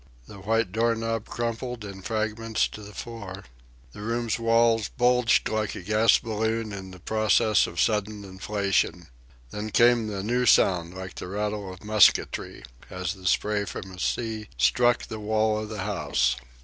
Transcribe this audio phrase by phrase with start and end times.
[0.25, 3.43] The white door knob crumbled in fragments to the floor.
[3.91, 9.09] The room's walls bulged like a gas balloon in the process of sudden inflation.
[9.51, 13.99] Then came a new sound like the rattle of musketry, as the spray from a
[13.99, 16.35] sea struck the wall of the house.